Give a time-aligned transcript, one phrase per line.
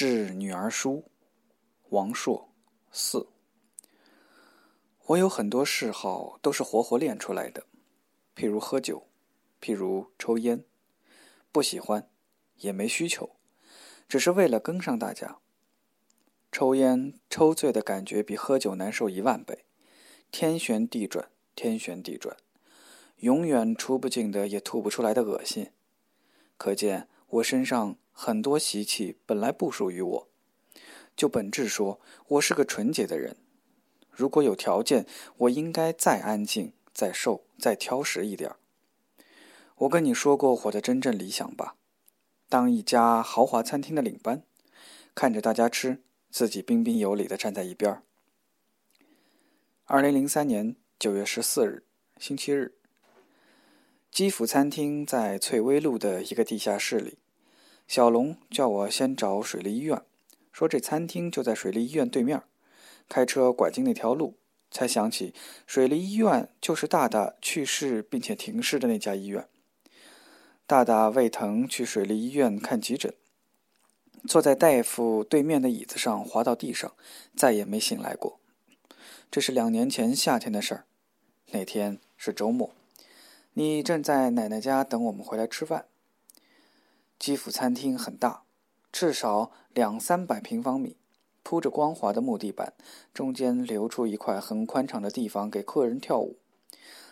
[0.00, 1.10] 致女儿书，
[1.88, 2.52] 王朔
[2.92, 3.26] 四。
[5.06, 7.66] 我有很多嗜好都是活活练出来的，
[8.36, 9.08] 譬如喝酒，
[9.60, 10.62] 譬如抽烟，
[11.50, 12.08] 不喜欢，
[12.58, 13.30] 也没需求，
[14.08, 15.40] 只是为了跟上大家。
[16.52, 19.64] 抽烟抽醉的感觉比喝酒难受一万倍，
[20.30, 22.36] 天旋地转，天旋地转，
[23.16, 25.72] 永远出不尽的也吐不出来的恶心，
[26.56, 27.98] 可见我身上。
[28.20, 30.28] 很多习气本来不属于我，
[31.16, 33.36] 就本质说，我是个纯洁的人。
[34.10, 38.56] 如果有条件，我应该再安静、再瘦、再挑食一点。
[39.76, 41.76] 我跟你说过我的真正理想吧，
[42.48, 44.42] 当一家豪华餐厅的领班，
[45.14, 48.02] 看着大家吃，自己彬彬有礼的站在一边。
[49.84, 51.84] 二零零三年九月十四日，
[52.18, 52.74] 星期日，
[54.10, 57.18] 基辅餐厅在翠微路的一个地下室里。
[57.88, 60.02] 小龙叫我先找水利医院，
[60.52, 62.42] 说这餐厅就在水利医院对面。
[63.08, 64.34] 开车拐进那条路，
[64.70, 65.32] 才想起
[65.66, 69.48] 水利医院就是大大去世并且停尸的那家医院。
[70.66, 73.14] 大大胃疼去水利医院看急诊，
[74.26, 76.92] 坐在大夫对面的椅子上滑到地上，
[77.34, 78.38] 再也没醒来过。
[79.30, 80.84] 这是两年前夏天的事儿，
[81.52, 82.74] 那天是周末，
[83.54, 85.86] 你正在奶奶家等我们回来吃饭。
[87.18, 88.42] 基辅餐厅很大，
[88.92, 90.96] 至少两三百平方米，
[91.42, 92.74] 铺着光滑的木地板，
[93.12, 96.36] 中间留出一块很宽敞的地方给客人跳舞。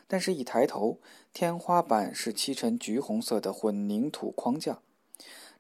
[0.06, 1.00] 但是，一抬头，
[1.32, 4.78] 天花板是漆成橘红色的混凝土框架。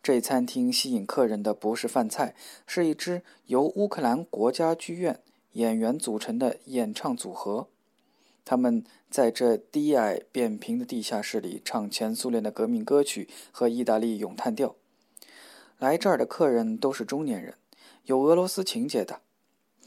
[0.00, 5.20] 这餐厅吸引客人的不是饭菜，是一支由乌克兰国家剧院
[5.54, 7.66] 演员组成的演唱组合。
[8.46, 14.76] 他们在这低矮扁平的地下室里唱前苏联的革命歌曲和意大利咏叹调。
[15.78, 17.56] 来这儿的客人都是中年人，
[18.04, 19.20] 有俄罗斯情节的。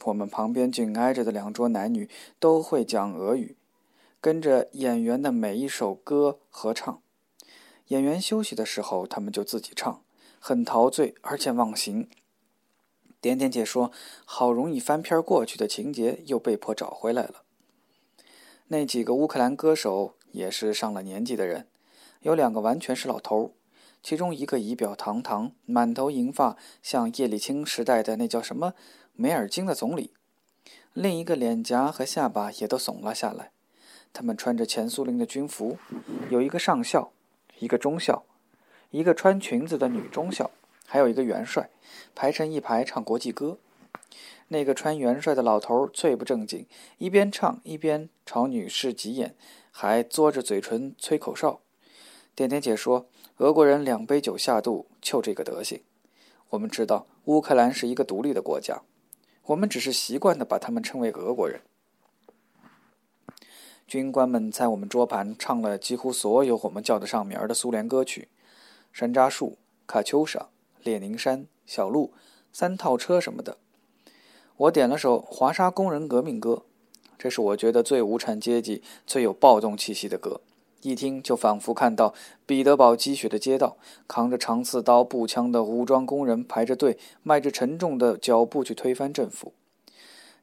[0.03, 3.55] 我们旁边紧挨着的两桌男女都会讲俄语，
[4.19, 7.01] 跟着演员的每一首歌合唱。
[7.87, 10.03] 演员休息的时候，他们就自己唱，
[10.37, 12.09] 很陶醉而且忘形。
[13.21, 13.91] 点点姐说
[14.25, 17.43] ：“好容易翻篇过去的情节，又被迫找回来了。”
[18.71, 21.65] 那几个乌克兰歌手也是上了年纪的人，
[22.21, 23.49] 有两个完全是老头儿，
[24.03, 28.75] 其中一个仪表堂堂，满头银发，像叶利钦时代的那叫什么
[29.15, 30.11] 梅尔金的总理；
[30.93, 33.49] 另一个脸颊和下巴也都耸了下来。
[34.13, 35.79] 他们穿着前苏联的军服，
[36.29, 37.11] 有一个上校，
[37.57, 38.23] 一个中校，
[38.91, 40.51] 一个穿裙子的女中校，
[40.85, 41.71] 还有一个元帅，
[42.13, 43.57] 排成一排唱国际歌。
[44.49, 46.67] 那个穿元帅的老头最不正经，
[46.97, 49.35] 一边唱一边朝女士挤眼，
[49.71, 51.61] 还嘬着嘴唇吹口哨。
[52.35, 55.81] 点点姐说：“俄国人两杯酒下肚就这个德行。”
[56.49, 58.81] 我们知道乌克兰是一个独立的国家，
[59.45, 61.61] 我们只是习惯的把他们称为俄国人。
[63.85, 68.29] 军官们在我们桌盘唱了几乎所有我们叫得上名儿的苏联歌曲，
[68.97, 69.47] 《山楂树》
[69.85, 70.39] 《卡秋莎》
[70.83, 72.13] 《列宁山》《小路》
[72.51, 73.57] 《三套车》什么的。
[74.59, 76.63] 我点了首《华沙工人革命歌》，
[77.17, 80.41] 这是我觉得最无产阶级、最有暴动气息的歌。
[80.81, 82.13] 一听就仿佛看到
[82.45, 89.53] 彼得堡积雪的街道，扛着长刺刀、步枪的武装工人排着队，迈着沉重的脚步去推翻政府。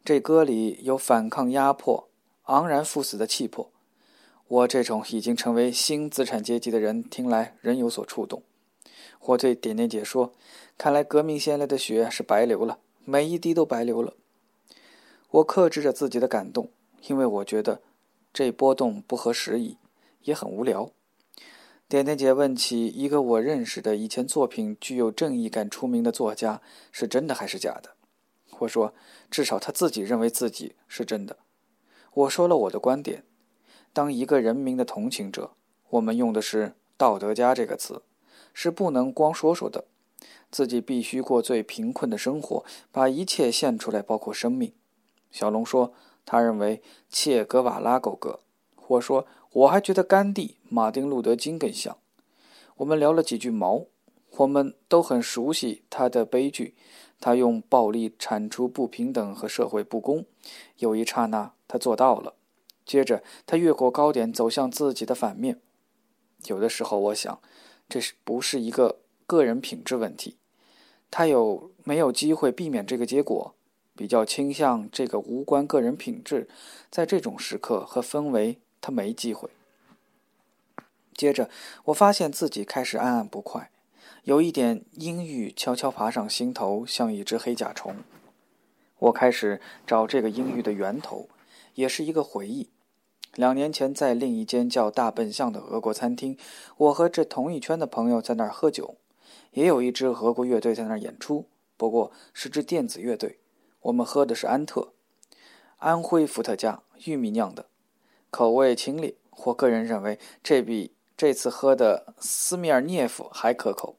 [0.02, 2.08] 这歌里有反抗压迫、
[2.44, 3.70] 昂然赴死的气魄。
[4.48, 8.42] 我这种已经成为新资产阶级的人，听来仍有所触动。
[9.20, 10.32] 我对点点姐说
[10.78, 12.78] ：“看来革命先烈的血是白流了。”
[13.08, 14.14] 每一滴都白流了。
[15.30, 16.70] 我克制着自己的感动，
[17.06, 17.80] 因为我觉得
[18.32, 19.78] 这波动不合时宜，
[20.22, 20.90] 也很无聊。
[21.88, 27.90] 点点姐问起一个我认识的以前作品具有正义感出名的作家是真的还是假的？
[28.58, 28.92] 我说，
[29.30, 31.36] 至少他自己认为自己是真的。
[32.12, 33.22] 我说了我的观点：
[33.92, 35.52] 当一个人民的同情者，
[35.90, 38.02] 我们用的是“道德家”这个词，
[38.52, 39.84] 是不能光说说的。
[40.50, 44.72] 自己必须过最贫困的生活，把一切献出来，包括生命。
[45.30, 45.92] 小龙说，
[46.24, 48.40] 他认为切格瓦拉够格。
[48.86, 51.98] 我说，我还觉得甘地、马丁·路德·金更像。
[52.76, 53.86] 我们聊了几句毛，
[54.38, 56.74] 我们都很熟悉他的悲剧。
[57.20, 60.24] 他用暴力铲除不平等和社会不公。
[60.78, 62.34] 有一刹那，他做到了。
[62.86, 65.60] 接着，他越过高点，走向自己的反面。
[66.44, 67.40] 有的时候，我想，
[67.88, 69.00] 这是不是一个？
[69.28, 70.36] 个人品质问题，
[71.10, 73.54] 他有没有机会避免这个结果？
[73.94, 76.46] 比较倾向这个无关个人品质，
[76.90, 79.48] 在这种时刻和氛围，他没机会。
[81.14, 81.48] 接着，
[81.86, 83.70] 我发现自己开始暗暗不快，
[84.24, 87.96] 有一点阴郁悄悄爬上心头，像一只黑甲虫。
[88.98, 91.30] 我开始找这个阴郁的源头，
[91.74, 92.68] 也是一个回忆。
[93.34, 96.36] 两年前，在另一间叫“大笨象”的俄国餐厅，
[96.76, 98.96] 我和这同一圈的朋友在那儿喝酒，
[99.56, 101.46] 也有一支俄国乐队在那儿演出，
[101.78, 103.38] 不过是支电子乐队。
[103.80, 104.92] 我们喝的是安特，
[105.78, 107.64] 安徽伏特加，玉米酿的，
[108.30, 109.14] 口味清冽。
[109.46, 113.96] 我个人认为，这比这次喝的斯米尔涅夫还可口。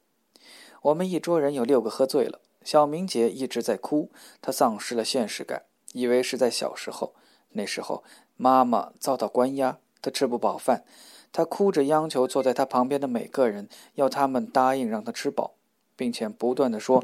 [0.84, 2.40] 我们一桌人有六个喝醉了。
[2.64, 5.64] 小明姐一直在哭，她丧失了现实感，
[5.94, 7.16] 以为是在小时候。
[7.54, 8.04] 那时候
[8.36, 10.86] 妈妈遭到关押，她吃不饱饭，
[11.32, 15.54] 他哭着央求坐在他旁边的每个人，要他们答应让他吃饱，
[15.96, 17.04] 并且不断的说：“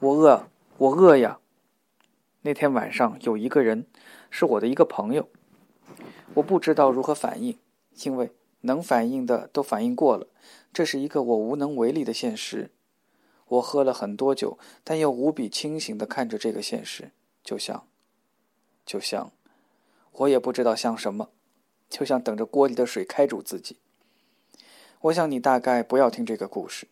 [0.00, 0.46] 我饿，
[0.78, 1.38] 我饿呀。”
[2.42, 3.86] 那天晚上有一个人，
[4.30, 5.28] 是我的一个朋友，
[6.34, 7.58] 我不知道如何反应，
[8.04, 8.32] 因为
[8.62, 10.26] 能反应的都反应过了，
[10.72, 12.70] 这是一个我无能为力的现实。
[13.46, 17.10] 我喝了很多酒，但又无比清醒的看着这个现实，
[17.44, 17.86] 就像，
[18.86, 19.30] 就像，
[20.12, 21.28] 我也不知道像什么，
[21.92, 23.76] 就像等着锅里的水开煮自己。
[25.02, 26.88] 我想你大概不要听这个故事，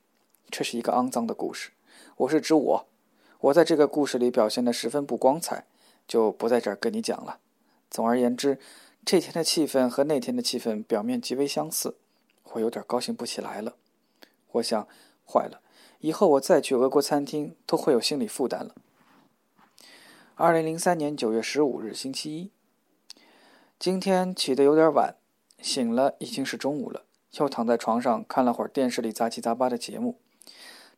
[0.51, 1.71] 这是一个肮脏的故事。
[2.19, 2.87] 我是指我，
[3.41, 5.65] 我在这个故事里表现的十分不光彩，
[6.07, 7.39] 就不在这儿跟你讲了。
[7.91, 8.59] 总而言之，
[9.03, 11.97] 这天的气氛和那天的气氛表面极为相似，
[12.53, 13.77] 我有点高兴不起来了。
[14.53, 14.87] 我想，
[15.27, 15.63] 坏了。
[16.01, 18.75] 以后我再去俄国餐厅都会有心理负担了。
[20.35, 22.51] 二零零三年九月十五日，星期一。
[23.81, 25.17] 今天起得有点晚，
[25.63, 27.07] 醒了已经是中午了，
[27.39, 30.21] 又躺在床上看了会儿电视里杂七杂八的节目，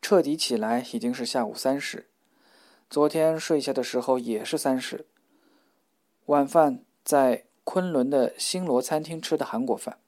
[0.01, 2.09] 彻底起来已经是下午三时。
[2.91, 5.07] 昨天睡下的时候也是三时。
[6.27, 9.99] 晚饭在昆仑的星罗餐厅吃的韩国饭，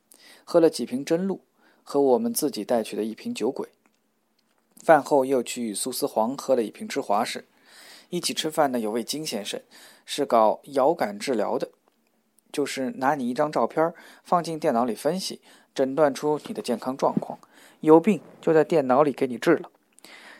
[0.43, 1.43] 喝了几瓶真露
[1.85, 3.69] 和我们自己带去的一瓶酒鬼。
[4.83, 7.47] 饭后又去苏思黄喝了一瓶芝华士，
[8.11, 9.63] 一起吃饭的有位金先生，
[10.05, 11.71] 是搞遥感治疗的，
[12.55, 13.93] 就是拿你一张照片
[14.23, 15.41] 放进电脑里分析，
[15.75, 17.41] 诊断出你的健康状况，
[17.81, 19.73] 有病就在电脑里给你治了。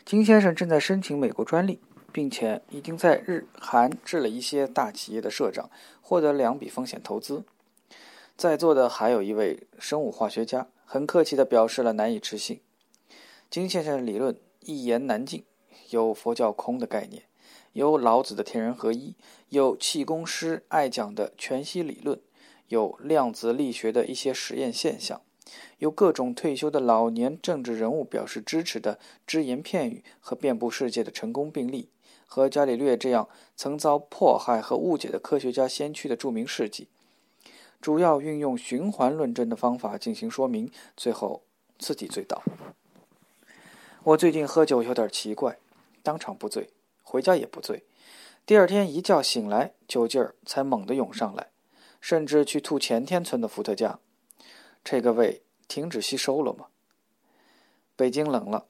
[0.05, 1.81] 金先生正在申请美国专利，
[2.13, 5.69] 并且已经在日韩治了一些大企业的社长，
[6.01, 7.43] 获得两笔风险投资。
[8.37, 12.61] 在座的还有一位生物化学家，很客气地表示了难以置信。
[13.49, 15.43] 金先生的理论一言难尽，
[15.89, 17.23] 有佛教空的概念，
[17.75, 19.15] 有老子的天人合一，
[19.49, 22.17] 有气功师爱讲的全息理论，
[22.69, 25.19] 有量子力学的一些实验现象，
[25.79, 31.89] 有各种退休的老年政治人物表示支持的只言片语和遍布世界的成功病例，
[32.25, 33.27] 和伽利略这样
[33.57, 36.87] 曾遭迫害和误解的科学家先驱的著名事迹，
[37.81, 41.41] 主要运用循环论证的方法进行说明，最后
[41.77, 42.41] 自己醉倒。
[44.03, 45.57] 我最近喝酒有点奇怪，
[46.01, 46.69] 当场不醉，
[47.05, 47.85] 回家也不醉，
[48.45, 51.51] 第二天一觉醒来，酒劲儿才猛地涌上来，
[52.01, 53.99] 甚至去吐前天存的伏特加，
[54.83, 56.65] 这个胃停止吸收了吗？
[57.95, 58.65] 北京冷了，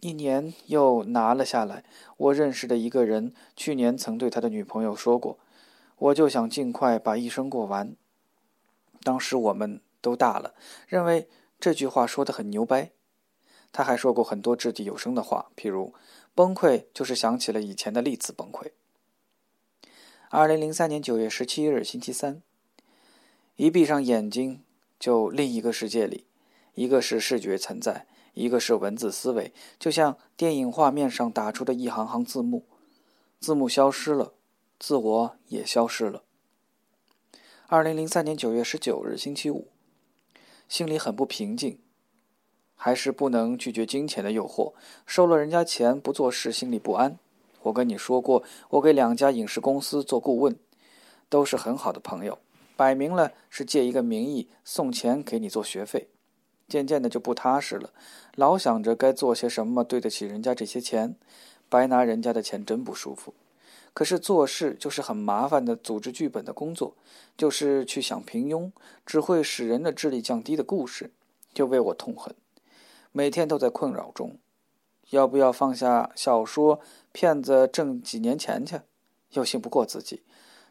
[0.00, 1.84] 一年又拿了下来。
[2.18, 5.38] 我认识的一个人去年曾对他的女朋友说过
[5.96, 7.96] ：“我就想尽快把一生过完。”
[9.02, 10.54] 当时我们都大了，
[10.88, 11.28] 认为
[11.58, 12.90] 这句话说的很牛掰。
[13.76, 15.92] 他还说过很多掷地有声的话，譬如
[16.34, 18.70] “崩溃就是想起了以前的历次崩溃。”
[20.32, 22.40] 二零零三年九月十七日，星期三，
[23.56, 24.62] 一闭上眼睛
[24.98, 26.24] 就另一个世界里，
[26.72, 32.64] 一个是视觉存在，一个是文字思维，就像电影画面上打出的一行行字幕，
[33.38, 34.32] 字幕消失了，
[34.78, 36.22] 自我也消失了。
[37.66, 39.68] 二零零三年九月十九日，星期五，
[40.66, 41.78] 心里很不平静。
[42.76, 47.18] 还是不能拒绝金钱的诱惑，收了人家钱不做事，心里不安。
[47.62, 50.56] 我跟你说过，我给两家影视公司做顾问，
[51.28, 52.38] 都是很好的朋友，
[52.76, 56.08] 摆明了是借一个名义送钱给你做学费。
[56.68, 57.90] 渐渐的就不踏实了，
[58.34, 61.16] 老想着该做些什么对得起人家这些钱，
[61.68, 63.34] 白拿人家的钱真不舒服。
[63.94, 66.94] 可是做事就是很麻烦的组织剧本的工作，
[67.36, 68.70] 就是去想平庸，
[69.06, 71.10] 只会使人的智力降低的故事，
[71.54, 72.34] 就为我痛恨。
[73.16, 74.36] 每天都在困扰中，
[75.08, 76.80] 要不要放下小说？
[77.12, 78.82] 骗子挣几年钱去？
[79.30, 80.22] 又信不过自己。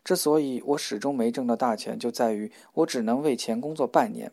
[0.04, 4.32] 之所以我始终没挣到大钱，就在于我只能为钱工作半年，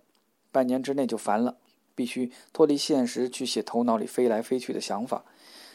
[0.50, 1.56] 半年之内就烦了，
[1.94, 5.24] 必须脱离现实去写头脑里飞来飞去的想法，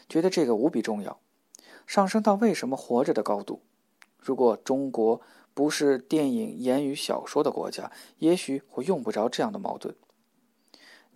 [0.08, 1.20] 觉得这个无比重要，
[1.88, 3.63] 上升到为什么活着的高度。
[4.20, 5.20] 如果中国
[5.56, 9.96] 不是电影、言语、小说的国家，也许我用不着这样的矛盾。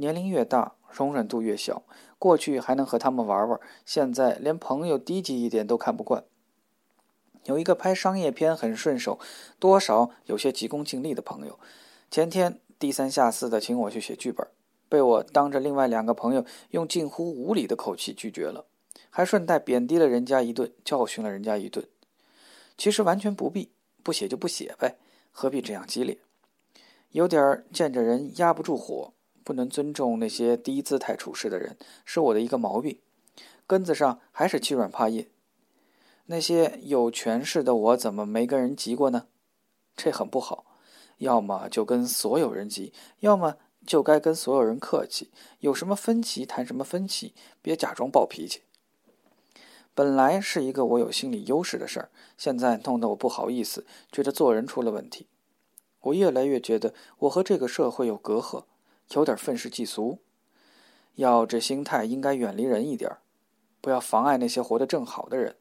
[0.01, 0.73] 年龄越大。
[0.93, 1.83] 容忍度越小，
[2.19, 6.25] 过去还能和他们玩玩，现在连朋友低级一点都看不惯。
[7.45, 9.17] 有一个拍商业片很顺手，
[9.57, 11.57] 多少有些急功近利的朋友，
[12.09, 14.45] 前天低三下四的请我去写剧本，
[14.89, 18.65] 被我当着另外两个朋友用近乎无礼的口气拒绝了，
[19.09, 21.87] 还顺带贬低了人家一顿，教训了人家一顿。
[22.77, 23.71] 其实完全不必，
[24.03, 24.97] 不写就不写呗，
[25.31, 26.19] 何必这样激烈？
[27.11, 32.99] 有点见着人压不住火，不能尊重那些低姿态处事的人，是我的一个毛病。
[33.67, 35.27] 根子上还是欺软怕硬。
[36.25, 39.27] 那些有权势的我怎么没跟人急过呢？
[39.95, 40.65] 这很不好。
[41.17, 45.29] 要么就跟所有人急，要么就该跟所有人客气。
[45.59, 48.61] 有什么分歧谈什么分歧，别假装暴脾气。
[49.93, 55.27] 本来是一个我有心理优势的事儿，现在弄得我不好意思，觉得做人出了问题。
[55.99, 58.63] 我越来越觉得我和这个社会有隔阂，
[59.19, 60.19] 有点愤世嫉俗。
[61.15, 63.11] 要这心态，应该远离人一点
[63.81, 65.57] 不要妨碍那些活得正好的人。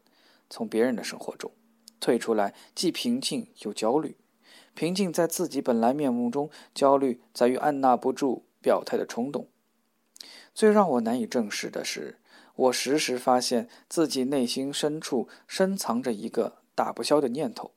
[0.49, 1.52] 从别人的生活中
[2.00, 4.16] 退出来，既平静又焦虑。
[4.75, 9.49] 平静在自己本来面目中，焦虑在于按捺不住表态的冲动。
[10.54, 12.19] 最让我难以正视的是，
[12.54, 17.73] 我时时发现自己内心深处深藏着一个打不消的念头：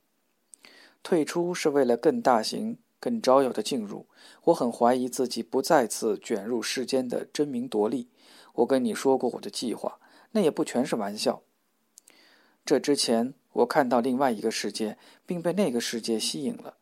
[1.01, 4.05] 退出是为了更大型、更招摇的进入。
[4.45, 8.07] 我很怀疑自己不再次卷入世间的争名夺利。
[8.53, 9.99] 我跟你说过我的计划，
[10.31, 11.41] 那也不全是玩笑。
[12.63, 16.77] 这之前，我看到另外一个世界，并被那个世界吸引了。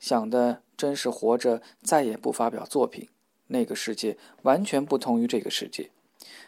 [0.00, 3.10] 想的真是活着再也不发表作品。
[3.48, 5.90] 那个世界完全不同于这个世界。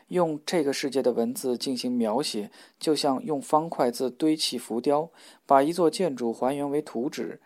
[0.08, 5.10] 用这个世界的文字进行描写，就像用方块字堆砌浮雕，
[5.44, 7.42] 把一座建筑还原为图纸，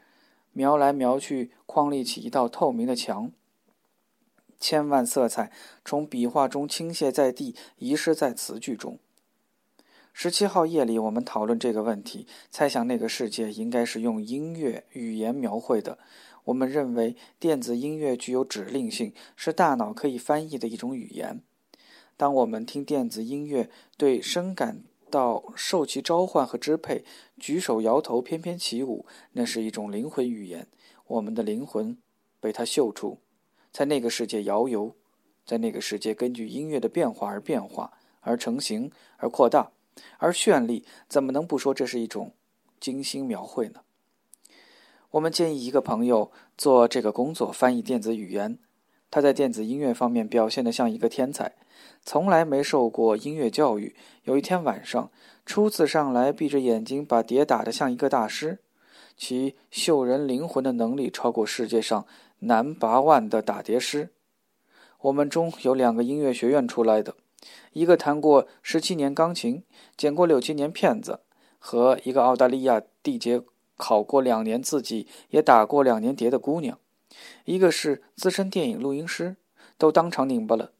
[0.59, 3.31] 描来描去，框立起一道透明的墙。
[4.59, 5.53] 千万色彩
[5.85, 8.99] 从笔画中倾泻在地，遗失在词句中。
[10.13, 16.01] 十七号夜里，我们讨论这个问题，猜想那个世界应该是用音乐语言描绘的。
[16.47, 21.41] 我们认为电子音乐具有指令性，是大脑可以翻译的一种语言。
[22.17, 27.05] 当我们听电子音乐，对声感到受其召唤和支配，
[27.39, 30.67] 举手摇头翩翩起舞，那是一种灵魂语言。
[31.07, 31.97] 我们的灵魂
[32.41, 33.19] 被它嗅出，
[33.73, 34.95] 在那个世界摇游，
[35.45, 39.71] 在那个世界根据音乐的变化而变化，而成型，而扩大。
[40.19, 42.33] 而绚丽怎么能不说这是一种
[42.79, 43.81] 精心描绘呢？
[45.13, 48.59] 我们建议一个朋友做这个工作，翻译电子语言。
[49.11, 51.55] 他在电子音乐方面表现得像一个天才，
[52.03, 53.97] 从来没受过音乐教育。
[54.25, 55.11] 有一天晚上，
[55.47, 58.59] 初次上来，闭着眼睛把碟打得像一个大师，
[59.17, 62.07] 其嗅人灵魂的能力超过世界上
[62.41, 64.11] 南八万的打碟师。
[65.01, 67.15] 我们中有两个音乐学院出来的。
[67.73, 69.63] 一个弹过十七年钢琴，
[69.97, 71.21] 剪过六七年片子，
[71.59, 73.41] 和一个澳大利亚地接
[73.77, 76.77] 考过两年，自己也打过两年碟的姑娘，
[77.45, 79.37] 一个是资深电影录音师，
[79.77, 80.73] 都当场拧巴了。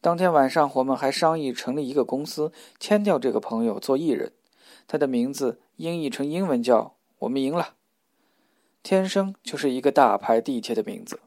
[0.00, 4.32] 当天晚上，我们还商议成立一个公司，签掉这个朋友做艺人，
[4.86, 7.74] 他的名字音译成英文叫“我们赢了”，
[8.82, 11.20] 天生就是一个大牌地铁的名字。